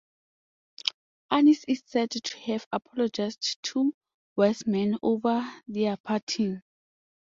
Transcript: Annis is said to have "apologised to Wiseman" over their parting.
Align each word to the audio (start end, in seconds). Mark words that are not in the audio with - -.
Annis 1.29 1.63
is 1.67 1.83
said 1.85 2.09
to 2.09 2.37
have 2.39 2.65
"apologised 2.71 3.61
to 3.61 3.93
Wiseman" 4.35 4.97
over 5.03 5.47
their 5.67 5.95
parting. 5.97 6.63